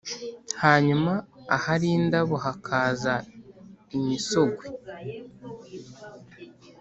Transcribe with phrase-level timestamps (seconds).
[0.63, 1.11] hanyuma
[1.55, 3.13] ahari indabo hakaza
[3.97, 4.65] imisogwe.